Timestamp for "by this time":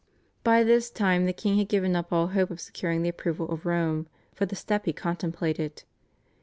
0.43-1.27